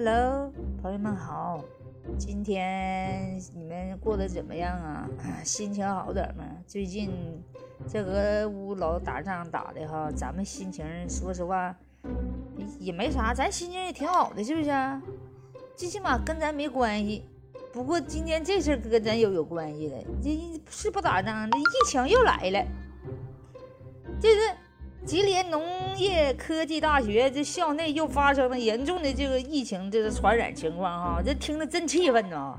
[0.00, 1.60] Hello，朋友们好，
[2.16, 5.10] 今天你们过得怎么样啊？
[5.42, 6.44] 心情好点吗？
[6.68, 7.10] 最近
[7.88, 11.74] 这俄乌老打仗打的哈，咱们心情说实话
[12.78, 14.70] 也没啥，咱心情也挺好的，是不是？
[15.74, 17.24] 最起码跟咱没关系。
[17.72, 22.64] 不过今天这事跟咱又有关系了，这是不打仗，这疫情又来了，
[24.20, 24.36] 就是。
[25.06, 25.62] 吉林农
[25.96, 32.54] 业科技大学这校内又发生了严重的这个疫情，这个传染情况哈，这听着真气愤呐！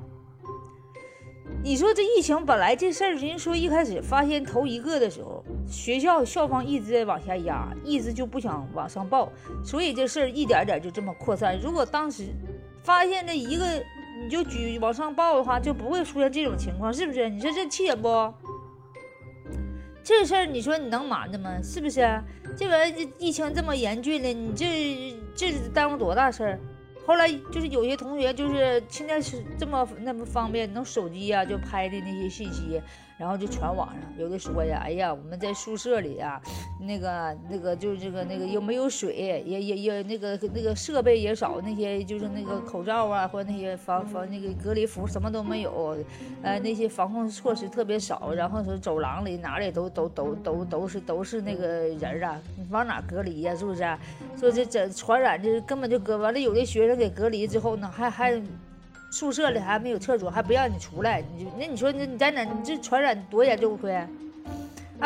[1.62, 9.31] 你说这疫情本来这事儿，人说一开始发现头一个的时候，学校校方一直在往下压，一直就不想往上报，
[9.63, 11.59] 所以这事儿一点点就这么扩散。
[11.59, 12.29] 如果当时
[12.81, 13.65] 发现这一个
[14.23, 17.29] 你就举往上报的话，就不会出现这种情况，是不是？
[17.29, 18.07] 你说这气人不？
[20.09, 21.62] 这事儿你说你能瞒着吗？
[21.62, 22.02] 是不是？
[22.58, 26.59] 这玩意儿疫情这么严峻了，你这这耽误多大事儿？
[27.05, 32.82] 后来就是有些同学就是现在是这么那么方便，能手机呀就拍的那些信息。
[33.20, 36.41] 然后就传网上，有的说呀，哎呀，我们在宿舍里呀，
[36.79, 39.13] 那个那个就是这个那个又没有水，
[39.45, 45.98] 也也也那个那个设备也少，那些就是那个口罩啊，或者那些防防那个隔离服什么都没有，
[46.41, 48.31] 呃，那些防控措施特别少。
[48.34, 52.39] 然后说走廊里哪里都都都都都是都是那个人啊，
[52.70, 53.54] 往哪隔离呀？
[53.54, 53.81] 是不是？
[54.39, 58.41] 说这这传染这根本就隔完了，有的学生给隔离之后呢，还还。
[59.12, 62.43] 宿舍里还没有厕所，还不让你出来，你就那你说你你在哪？
[62.43, 64.07] 你这传染多严重，亏啊！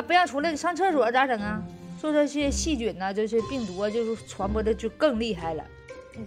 [0.05, 1.61] 不让出来，你上厕所咋整啊？
[2.01, 5.63] 说这些细菌呐，这些病毒啊就是传播的就更厉害了，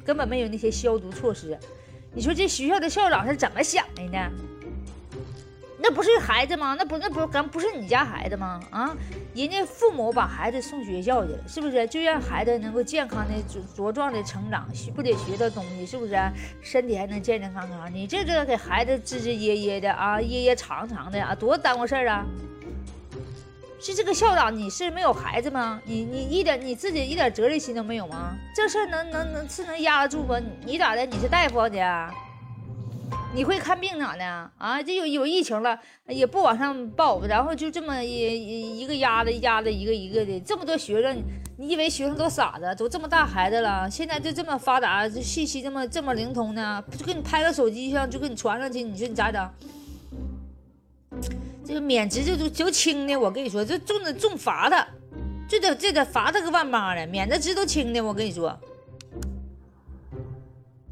[0.04, 1.58] 根本没有那些消毒措施。
[2.14, 4.30] 你说这学校的校长是怎么想的呢？
[5.78, 6.74] 那不是孩子吗？
[6.78, 8.60] 那不那不咱不是你家孩子吗？
[8.70, 8.96] 啊，
[9.34, 11.86] 人家父母把孩子送学校去了，是不是？
[11.86, 16.16] 就让孩子能够健康的茁茁壮的成长，学不得学到东西，是不是？
[16.62, 17.92] 身体还能健健康康。
[17.92, 22.24] 你这这给孩子吱吱耶耶的啊，掖掖长长的啊，多耽误事儿啊！
[23.78, 25.78] 是这个校长，你是没有孩子吗？
[25.84, 28.34] 你你一点你自己一点责任心都没有吗？
[28.54, 30.40] 这事儿能能能是能压得住吗？
[30.64, 31.04] 你咋的？
[31.04, 31.78] 你是大夫你？
[33.36, 34.24] 你会看病咋的
[34.56, 34.82] 啊？
[34.82, 41.22] 这有有疫情了，也不往上报，然后就这么一一个压的压的一个一个的，这么多学生，
[41.58, 42.74] 你以为学生都傻子？
[42.78, 46.82] 都这么大孩子了，现在就这么发达，这信息这么这么灵通呢？
[46.96, 49.50] 就给你拍个手机上，就给你传上去，你说你咋整？
[51.62, 54.88] 这个免职就就轻的，我跟你说，这重的重罚他，
[55.46, 58.58] 这得这得罚他个万八的，免的职都轻的，我跟你说，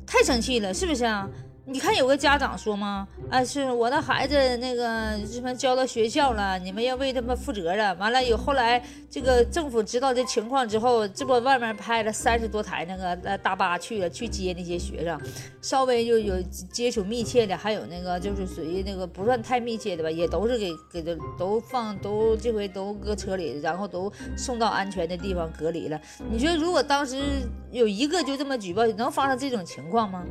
[0.06, 1.26] 太生气了，是不是啊？
[1.66, 3.08] 你看有个家长说吗？
[3.30, 7.96] 啊，是我的孩子那个什么交到学校了，你们要为他们负责任。
[7.96, 15.18] 完了有后来这个政府知道这情况之后，这不外面派了三十多台那个大巴去了去接那些学生，
[15.62, 25.98] 稍微就有接触密切的，还有那个就是属于那个不算太密切的吧，也都是给给的都放都这回都搁车里，然后都送到安全的地方隔离了。
[26.30, 27.22] 你说如果当时
[27.70, 30.22] 有一个就这么举报，能发生这种情况吗？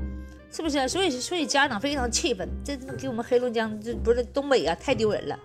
[0.56, 0.88] 是不是？
[0.88, 5.40] 所以，所以家长非常气愤，这给我们黑龙江，这不是东北啊，太丢人了，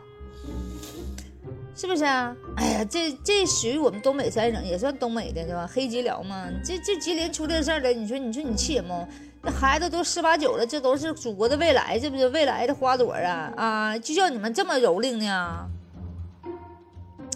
[1.74, 2.36] 是不是啊？
[2.56, 5.66] 哎呀，这这属于我们东北三省，也算东北的，对吧？
[5.66, 9.08] 黑吉辽嘛，这这吉林出这事儿了，你说，你说你气人不？
[9.40, 12.28] 那孩子都十八九了，这都是祖国的未来，这不是？
[12.28, 13.98] 未来的花朵啊啊！
[13.98, 15.70] 就叫你们这么蹂躏呢？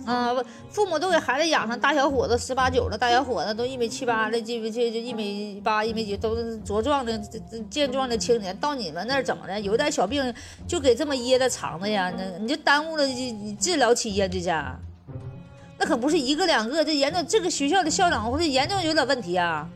[0.05, 0.35] 啊，
[0.71, 7.17] 父母都给孩子养成大小伙子，十八九的大小伙子，都一米七八的，这这这一米八、一米九，都是茁壮的、
[7.71, 8.57] 健壮的青年。
[8.57, 9.61] 到你们那儿怎么的？
[9.61, 10.35] 有点小病
[10.67, 12.13] 就给这么掖着藏着呀？
[12.17, 13.05] 那你就耽误了
[13.61, 14.27] 治疗期呀？
[14.27, 14.77] 这家，
[15.79, 19.69] 那可不是一个两个，这严重，这个学校的校长或者严重有点问题啊！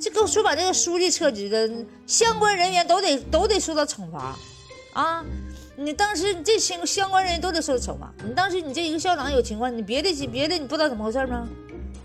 [0.00, 1.68] 这个说把这个书记撤职的
[2.06, 4.36] 相关人员都得都得受到惩罚
[4.92, 5.24] 啊！
[5.76, 8.12] 你当时这相相关人员都得受惩罚。
[8.24, 11.46] 你当时你这一个校长有情况，你别的别的你不知道怎么回事吗？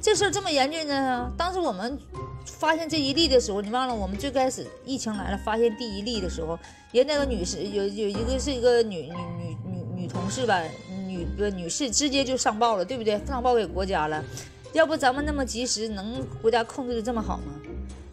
[0.02, 1.32] 这事儿这么严峻呢？
[1.38, 2.00] 当时我们
[2.46, 6.58] 发现这一例的时候，你忘了我们最开始疫情来了发现第一例的时候，
[6.92, 10.64] 人那个女士有有一个是一个女女女女女同事吧，
[11.06, 13.20] 女不女士直接就上报了，对不对？
[13.28, 14.24] 上报给国家了。
[14.72, 17.59] 要不咱们那么及时，能国家控制的这么好吗？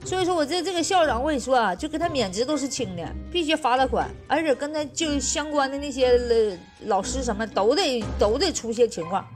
[0.06, 9.26] 所以说我这这个校长，我跟你说啊，就跟他免职都是轻的，必须罚他款，而且跟他就相关的那些老师什么都得都得出现情况，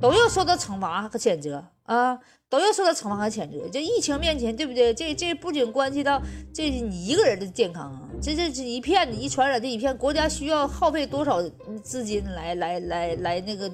[0.00, 2.16] 都要受到惩罚和谴责啊，
[2.48, 3.68] 都要受到惩罚和谴责。
[3.72, 4.94] 这疫情面前，对不对？
[4.94, 6.22] 这这不仅关系到
[6.54, 11.42] 这你一个人的健康啊，这这这一片一传染这一片，国家需要耗费多少
[11.82, 13.70] 资金来来来来那个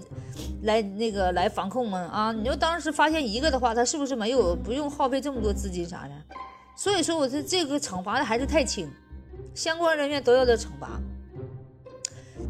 [0.62, 1.98] 来那个来防控吗？
[2.12, 6.36] 啊，你说当时发现一个的话，他是不是没有不用耗费这么多资金啥的？
[6.76, 8.90] 所以说，我这这个惩罚的还是太轻，
[9.54, 11.00] 相关人员都要得惩罚。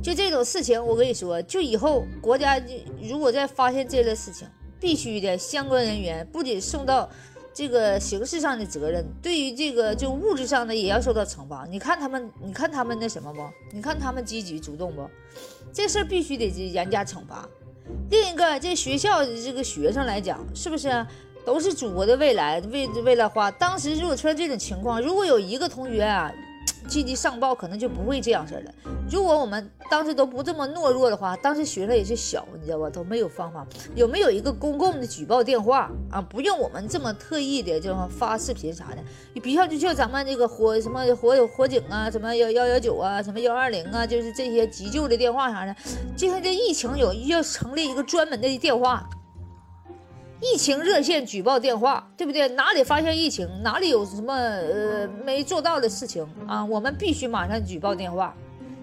[0.02, 2.58] 就这种事情，我跟你说，就以后国家
[3.02, 4.48] 如果再发现这类事情，
[4.78, 7.10] 必须的相关人员不仅送到
[7.52, 11.66] 这个形式上的责任，对于这个就物质上的也要受到惩罚。
[11.68, 13.42] 你看他们，你看他们那什么不？
[13.72, 15.08] 你看他们积极主动不？
[15.72, 17.48] 这事儿必须得严加惩罚。
[18.10, 21.06] 另一个，这学校这个学生来讲，是不是
[21.44, 22.60] 都是祖国的未来？
[22.72, 26.32] 为为了花，当时如果出现这种情况，如果有一个同学啊。
[26.88, 28.72] 积极上报可能就不会这样式儿了。
[29.10, 32.90] 如果我们当时都不这么懦弱的话，当时学生也是小，你知道吧？
[32.90, 33.66] 都没有方法。
[33.94, 36.20] 有没有一个公共的举报电话啊？
[36.20, 38.98] 不用我们这么特意的就发视频啥的。
[39.34, 45.74] 你比较就像咱们这个火什么火火警啊，什么幺幺幺九啊，什么幺二零啊，就是这些急救的电话啥的。
[46.16, 49.08] 就像这疫情有要成立一个专门的电话。
[50.42, 52.48] 疫情热线举报电话，对不对？
[52.50, 56.64] 哪里发现疫情，哪里有什么呃没做到的事情啊？
[56.64, 58.34] 我们必须马上举报电话。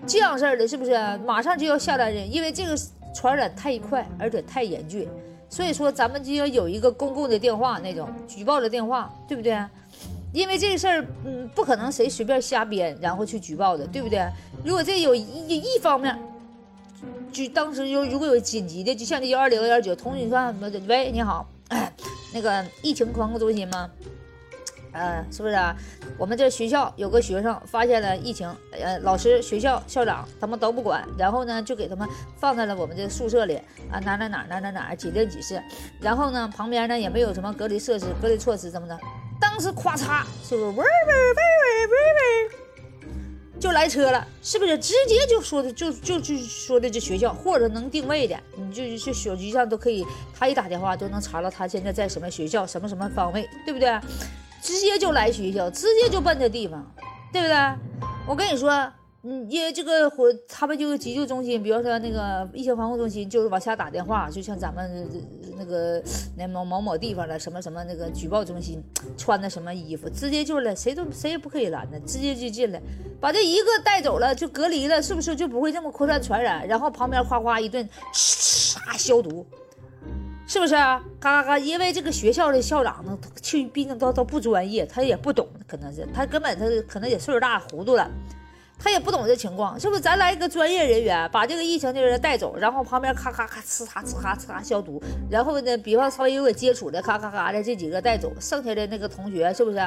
[0.06, 0.96] 这样事儿的，是不是
[1.26, 2.32] 马上就要下来人？
[2.32, 2.78] 因为这个
[3.14, 5.10] 传染太快，而且太严峻，
[5.50, 9.60] 所以说咱们就要有一个公共的电话，那种举报的电话，对不对？
[10.34, 14.24] 因为这个事儿，嗯，不可能谁随便瞎编，然后去举报的，对不对？
[14.64, 16.16] 如果这有一一方面。
[17.38, 21.48] 就当时就如果有紧急的，就像这幺二零幺二九，通讯上什么的，喂，你好，
[22.34, 23.88] 那个疫情防控中心吗？
[24.92, 25.76] 呃，是不是啊？
[26.18, 33.58] 我们这学校有个学生发现了疫情，呃，老师、学校、校长他们都不管，然后呢，就给他们放在了我们这宿舍里
[33.92, 35.62] 啊，哪哪哪哪哪哪几零几室，
[36.02, 39.00] 然后呢，旁边呢也没有什么隔离设施、隔离措施什么的，
[39.40, 40.68] 当时咵嚓，是不是？
[40.70, 42.67] 喂喂喂喂喂喂。
[43.60, 50.06] 就来车了，是不是直接就说的就就就说的这学校，或者能定位的，你就去手机上都可以，
[50.38, 54.00] 他一打电话都能查到他现在在什么学校，什么什么方位，对不对？
[54.62, 56.86] 直接就来学校，直接就奔这地方，
[57.32, 57.56] 对不对？
[58.28, 58.92] 我跟你说。
[59.24, 65.10] 嗯，因为这个火，他们就急救中心，比如说那个疫情防控中心，就是往下打电话，就像咱们
[65.58, 66.02] 那个
[66.38, 68.82] 那某某某地方的什么什么那个举报中心，
[69.18, 72.82] 穿的什么衣服，直接就来，谁都谁也不可以拦的，直接就进来，
[73.20, 76.66] 把这一个带走了，就隔离了，是不是就不会这么扩散传染？
[76.68, 79.46] 然后旁边哗哗一顿唰消毒，
[80.48, 80.76] 是不是？
[80.76, 81.60] 啊嘎嘎嘎！
[81.60, 88.10] 因为这个学校的校长呢，去毕竟都都不专业，他也不懂，可能是他根本他可能也岁数大糊涂了。
[88.80, 90.00] 他也不懂这情况，是不是？
[90.00, 99.78] 咱来一个专业人员，把这个疫情的人带走，然后旁边咔咔咔呲嚓呲嚓呲嚓消毒，然后呢，比方稍微有点接触的，咔咔咔的这几个带走，剩下的那个同学是不是？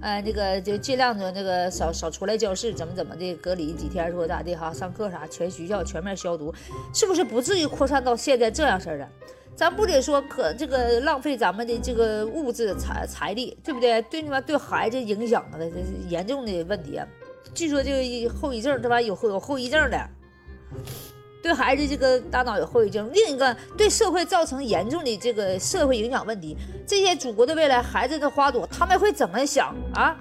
[0.00, 4.72] 呃，那个就尽量的那个少少出来教室，怎么怎么的隔离几天，说咋的哈？
[4.72, 6.54] 上课啥，全学校全面消毒，
[6.94, 9.08] 是不是不至于扩散到现在这样式的？
[9.56, 14.00] 咱不得说可这个浪费咱们的这个物质财财力，对不对？
[14.02, 17.00] 对你妈对孩子影响的这是严重的问题。
[17.54, 20.08] 据说这个后遗症，对吧有后有后遗症的，
[21.42, 23.10] 对孩子这个大脑有后遗症。
[23.12, 26.56] 另一个对社会造成严重的这个社会影响问题，
[26.86, 30.16] 这些祖国的未来，孩子的花朵，他们会怎么想啊？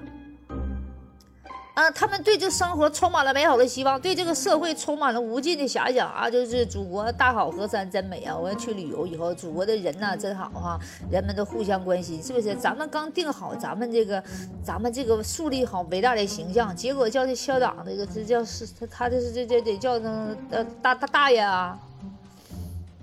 [1.75, 6.29] 啊，他们对这生活充满了美好的希望，对这个社会充满了无尽的遐想啊！
[6.29, 8.33] 就是祖国大好河山真美啊！
[8.33, 10.79] 我要去旅游，以后祖国的人呐真好哈，
[11.11, 12.55] 人们都互相关心，是不是？
[12.55, 14.23] 咱们刚定好咱们这个，
[14.63, 20.07] 咱们这个树立好伟大的形象，结果叫这校长这个这叫是他他这是这这得叫他
[20.51, 21.77] 呃大大大爷啊，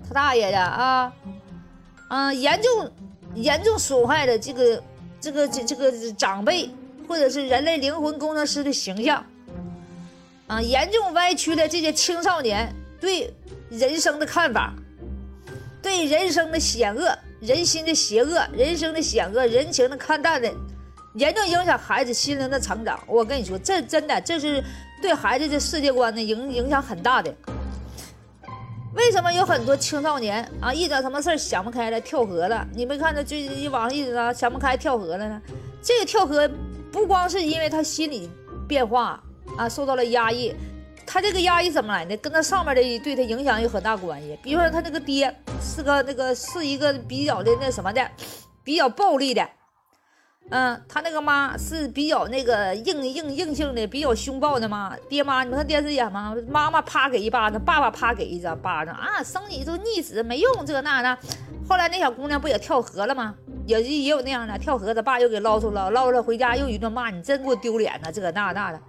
[0.07, 1.13] 他大爷的啊，
[2.07, 2.91] 啊严重
[3.35, 4.83] 严重损害了这个
[5.21, 6.71] 这个这这个长辈。
[7.13, 9.23] 或者是人类灵魂工程师的形象，
[10.47, 13.31] 啊，严重歪曲了这些青少年对
[13.69, 14.73] 人生的看法，
[15.79, 20.51] 对人生的险恶、人心的邪恶、人生的险恶、人情的看淡的，
[21.13, 22.99] 严重影响孩子心灵的成长。
[23.05, 24.63] 我跟你说，这真的这是
[24.99, 27.31] 对孩子的世界观的影影响很大的。
[28.95, 32.67] 为什么有很多青少年啊，一到什么事儿想不开了跳河了？
[32.73, 35.39] 你没看到最近网上一直啊想不开跳河了呢？
[35.83, 36.49] 这个跳河。
[36.93, 38.29] 不光是因为他心理
[38.67, 39.19] 变化
[39.57, 40.53] 啊，受到了压抑，
[41.07, 42.15] 他这个压抑怎么来的？
[42.17, 44.37] 跟他上面的对他影响有很大关系。
[44.43, 48.07] 比如说他那个爹是个那个是一个比较的那什么的，
[48.63, 49.49] 比较暴力的，
[50.51, 54.95] 嗯，他那个妈是比较那个硬硬硬性的，比较凶暴的妈。
[55.09, 56.35] 爹妈，你们看电视演吗？
[56.47, 59.23] 妈妈啪给一巴掌，爸爸啪给一掌巴掌啊！
[59.23, 61.17] 生你都逆子没用，这那的。
[61.67, 63.35] 后来那小姑娘不也跳河了吗？
[63.65, 68.11] 也也有那样的，跳河，他爸又给捞出了，捞出来回家又一顿骂，你真给我丢脸呐！
[68.11, 68.79] 这个那那的，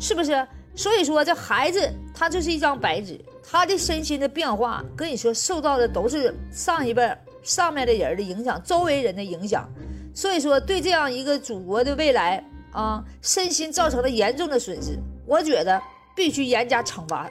[0.00, 0.46] 是不是？
[0.74, 9.68] 所以说这孩子他就是一张白纸，他的身心的变化，跟你说受到的都是上一辈上面的人的影响，周围人的影响。
[10.14, 15.78] 所以说，对这样一个祖国的未来啊，身心造成了严重的损失，我觉得
[16.16, 17.28] 必须严加惩罚。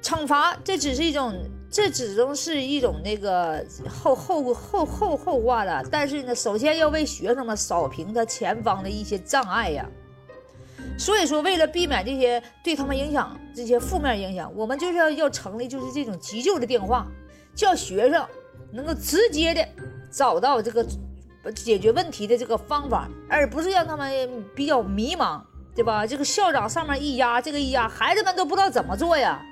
[0.00, 1.34] 惩罚这只是一种，
[1.74, 5.82] 这只能是一种那个后后后后后话了。
[5.90, 9.84] 但是呢，首先要为学生们扫平他前方的一些障碍呀。
[10.96, 17.08] 所以说，为了避免这些对他们影响这些负面影响，我们就是要要成立就是这种急救的电话，
[17.56, 18.24] 叫学生
[18.70, 19.66] 能够直接的
[20.12, 20.86] 找到这个。
[21.54, 25.42] 解决问题的这个方法，而不是让他们比较迷茫，
[25.74, 26.06] 对吧？
[26.06, 29.42] 这个校长上面一压，这个一压，孩子们都不知道怎么做呀，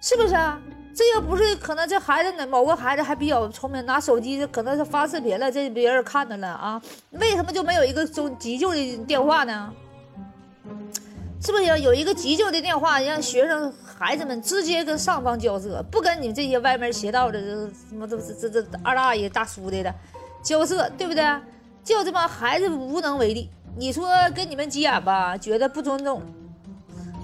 [0.00, 0.58] 是不是啊？
[0.94, 6.80] 这要不是可能这孩子呢，某个孩子还比较聪明，拿手机可能是发视频了，这别人看到了啊，
[7.12, 9.72] 为什么就没有一个中急救的电话呢？
[11.42, 17.48] 是不是有一个急救的电话，让学生孩子们直接跟上方交涉，不跟你们这些歪门邪道的这
[17.88, 19.94] 什么这这这二大爷大叔的的。
[20.42, 21.24] 交涉对不对？
[21.82, 23.48] 就这帮孩子无能为力。
[23.76, 26.22] 你说跟你们急眼吧，觉得不尊重，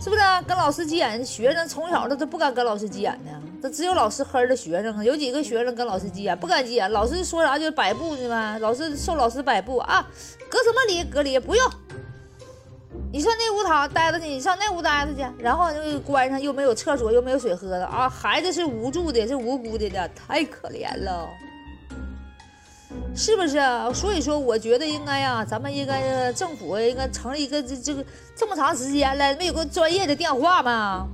[0.01, 0.23] 是不是？
[0.47, 3.31] 跟老师急眼，学生从小他都不敢跟老师急眼的，
[3.71, 5.05] 只有老师黑的学生啊。
[5.05, 8.59] 有几个学生跟老师急眼，不敢急眼，老师说啥就摆布是吧？
[8.61, 10.07] 老师受老师摆布啊，
[10.49, 11.05] 隔什么离？
[11.05, 11.71] 隔离不用。
[13.13, 18.09] 你上那屋躺待着去，你上那屋待着去，然后就关上，又没有厕所，又没有水喝的啊！
[18.09, 21.29] 孩子是无助的，是无辜的的，太可怜了。
[23.15, 23.59] 是不是？
[23.95, 28.05] 所以说，我觉得应该呀，咱们应该政府应该成立一个这这个
[28.35, 31.07] 这么长时间了，没有个专业的电话吗？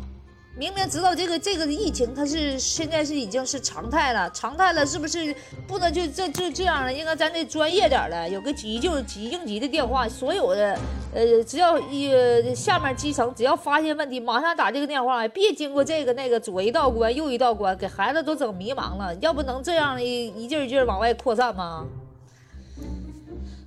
[0.54, 5.34] 明明知道这个这个疫情它是现在是已经是常态了，常态了，是不是
[5.66, 6.92] 不能就这就这样了？
[6.92, 10.78] 应该咱得专业点了，有个急救急应急的电话，所有的
[11.14, 19.14] 呃，只要一下面基层只要发现问题，马上打这个电话，别经过这个那个左一道关右一道关，给孩子都整迷茫了。
[19.22, 21.86] 要不能这样一一劲一劲儿往外扩散吗？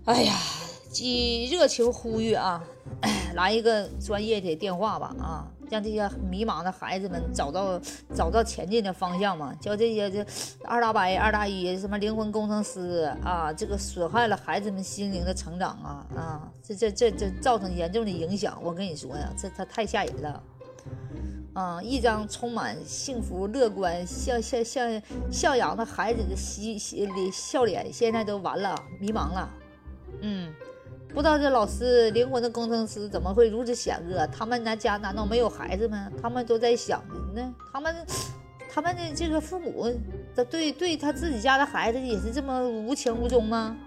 [0.06, 0.36] 哎呀，
[0.92, 2.64] 即热情呼吁啊，
[3.34, 5.48] 来一个专业的电话吧啊！
[5.70, 7.80] 让这些迷茫的孩子们找到
[8.14, 10.26] 找到前进的方向嘛，叫这些这
[10.64, 18.58] 二大伯二大姨什么灵魂工程师啊，这个损害了孩子们心灵的成长啊啊，这这这这造成严重的影响。
[18.62, 20.44] 我跟你说呀，这他太吓人了
[21.54, 21.82] 啊！
[21.82, 29.50] 一张充满幸福、乐观、向向向向阳的孩子的喜喜笑脸，现在都完了，迷茫了，
[30.22, 30.54] 嗯。
[31.16, 34.28] 不知道这老师灵魂的工程师怎么会如此险恶？
[34.28, 36.12] 他们那家难道没有孩子吗？
[36.22, 37.02] 他们都在想
[37.34, 37.56] 呢。
[37.72, 37.96] 他们，
[38.70, 39.90] 他们的这个父母，
[40.36, 43.78] 他对对他自己家的孩子也是这么无情无踪吗？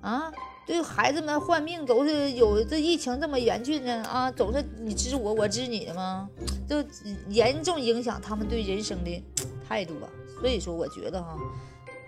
[0.00, 0.32] 啊，
[0.66, 4.02] 对孩子们换命都是有这疫情这么严峻呢？
[4.02, 6.28] 啊，总是你知我，我知你的吗？
[6.68, 6.84] 就
[7.28, 9.22] 严重影响他们对人生的
[9.68, 10.10] 态度啊。
[10.40, 11.36] 所以说，我觉得哈，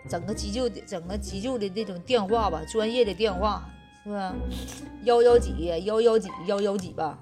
[0.08, 3.64] 整个急救的整个急救的这种电话吧，专业的电话。
[4.04, 4.34] 是吧？
[5.04, 5.54] 幺幺几
[5.86, 7.18] 幺幺几幺幺几吧。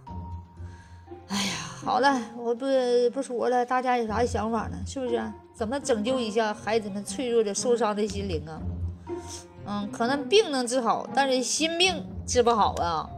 [1.28, 1.52] 哎呀，
[1.84, 2.66] 好了，我不
[3.14, 4.76] 不说了，大家有啥想法呢？
[4.84, 5.22] 是不是？
[5.54, 8.60] 怎么拯救一下孩子们脆弱的、受伤的心灵啊？
[9.64, 13.08] 嗯，可能病能治好，但是心病治不好啊。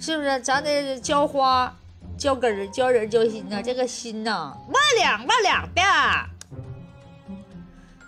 [0.00, 0.40] 是不是？
[0.40, 1.72] 咱得浇花、
[2.18, 3.62] 浇根儿、浇人、浇心呐。
[3.62, 5.80] 这个心呐，万两万两的。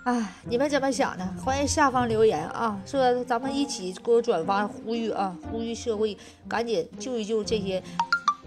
[0.04, 1.26] 哎，你们怎么想的？
[1.44, 2.80] 欢迎下方留言啊！
[2.86, 6.16] 说咱们一起给我转发呼吁啊，呼吁社会
[6.48, 7.82] 赶紧救一救这些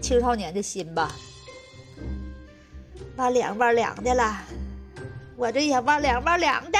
[0.00, 1.14] 青少年的心吧。
[3.16, 4.38] 万凉万凉的了，
[5.36, 6.78] 我这也万凉万凉的。